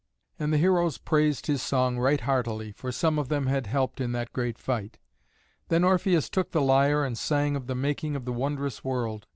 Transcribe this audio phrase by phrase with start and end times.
[0.39, 4.13] And the heroes praised his song right heartily, for some of them had helped in
[4.13, 4.97] that great fight.
[5.67, 9.27] Then Orpheus took the lyre and sang of the making of the wondrous world.